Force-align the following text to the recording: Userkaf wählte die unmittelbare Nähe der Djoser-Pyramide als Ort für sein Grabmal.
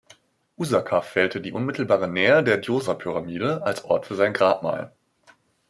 Userkaf 0.57 1.13
wählte 1.13 1.41
die 1.41 1.51
unmittelbare 1.51 2.07
Nähe 2.07 2.43
der 2.43 2.57
Djoser-Pyramide 2.57 3.61
als 3.63 3.85
Ort 3.85 4.07
für 4.07 4.15
sein 4.15 4.33
Grabmal. 4.33 4.91